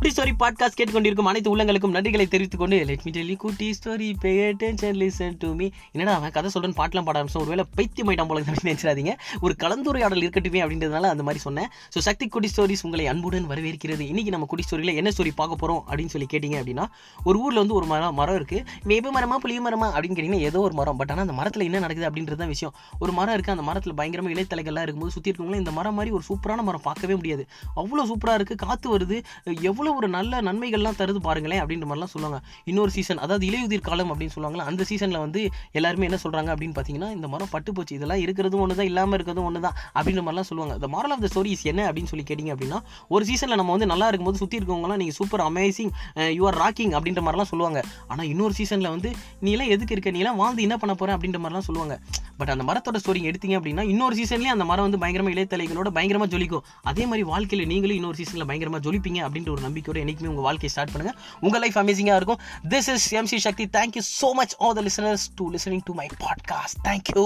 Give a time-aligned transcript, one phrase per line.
[0.00, 4.30] குட்டி story podcast கேட்டுக்கொண்டிருக்கும் அனைத்து உள்ளங்களுக்கும் நன்றிகளை தெரிவித்துக் கொண்டு லெட் மீ டெல்லி குட்டி story pay
[4.44, 8.68] attention listen to me என்னடா அவன் கதை சொல்றேன் பாட்டெலாம் பாட ஆரம்பிச்சோம் ஒருவேளை பைத்தியமாயிட்டான் போல அப்படின்னு
[8.68, 9.14] நினைச்சிடாதீங்க.
[9.46, 11.68] ஒரு கலந்துரையாடல் இருக்கட்டுமே அப்படின்றதுனால அந்த மாதிரி சொன்னேன்.
[11.94, 14.06] ஸோ சக்தி குட்டி ஸ்டோரிஸ் உங்களை அன்புடன் வரவேற்கிறது.
[14.12, 16.86] இன்னைக்கு நம்ம குட்டி ஸ்டோரியில் என்ன ஸ்டோரி பார்க்க போறோம் அப்படின்னு சொல்லி கேட்டிங்க அப்படின்னா
[17.28, 20.76] ஒரு ஊரில் வந்து ஒரு மரம் மரம் இருக்குது வேப்ப மரமா புளிய மரமா அப்படின்னு கேட்டிங்கன்னா ஏதோ ஒரு
[20.80, 20.98] மரம்.
[21.02, 22.74] பட் ஆனால் அந்த மரத்தில் என்ன நடக்குது அப்படின்றது தான் விஷயம்.
[23.02, 26.66] ஒரு மரம் இருக்குது அந்த மரத்தில் பயங்கரமாக இலைத்தலைகள்லாம் இருக்கும்போது சுற்றி இருக்கவங்களும் இந்த மரம் மாதிரி ஒரு சூப்பரான
[26.70, 27.46] மரம் பார்க்கவே முடியாது.
[27.82, 29.18] அவ்வளோ சூப்பராக இருக்குது காற்று வருது.
[29.70, 32.38] எவ்வளோ ஒரு நல்ல நன்மைகள்லாம் தருது பாருங்களேன் அப்படின்ற மாதிரிலாம் சொல்லுவாங்க.
[32.70, 35.42] இன்னொரு சீசன் அதாவது இலையுதிர் காலம் அப்படின்னு சொல்லுவாங்களா அந்த சீசனில் வந்து
[35.78, 39.46] எல்லாருமே என்ன சொல்கிறாங்க அப்படின்னு பார்த்தீங்கன்னா இந்த மரம் பட்டு போச்சு இதெல்லாம் இருக்கிறதும் ஒன்று தான் இல்லாமல் இருக்கிறதும்
[39.50, 40.74] ஒன்று தான் அப்படின்ற மாதிரிலாம் சொல்லுவாங்க.
[40.80, 42.80] இந்த மாரல் ஆஃப் த ஸ்டோரிஸ் என்ன அப்படின்னு சொல்லி கேட்டிங்க அப்படின்னா
[43.16, 45.92] ஒரு சீசனில் நம்ம வந்து நல்லா இருக்கும்போது சுற்றி இருக்கவங்களாம் நீங்கள் super amazing
[46.38, 47.82] you are rocking அப்படின்ற மாதிரிலாம் சொல்லுவாங்க.
[48.12, 49.12] ஆனால் இன்னொரு சீசனில் வந்து
[49.44, 50.16] நீ எல்லாம் எதுக்கு இருக்க?
[50.16, 51.96] நீ எல்லாம் வாழ்ந்து என்ன பண்ண போகிறேன் அப்படின்ற மாதிரிலாம் சொல்லுவாங்க.
[52.40, 56.64] பட் அந்த மரத்தோட ஸ்டோரி எடுத்தீங்க அப்படின்னா இன்னொரு சீசன்லேயே அந்த மரம் வந்து பயங்கரமாக இலைத்தலைகளோட பயங்கரமாக ஜொலிக்கும்.
[56.90, 60.94] அதே மாதிரி வாழ்க்கையில் நீங்களும் இன்னொரு சீசனில் பயங்கரமாக ஜொலிப்பீங்க அப்படின்ற ஒரு நம்பிக்கையோட என்றைக்குமே உங்கள் வாழ்க்கையை ஸ்டார்ட்
[60.94, 61.16] பண்ணுங்கள்
[61.46, 62.40] உங்கள் லைஃப் அமேசிங்காக இருக்கும்.
[62.74, 66.80] This is MC Shakthi thank you so much all the listeners to listening to my podcast
[66.88, 67.24] thank you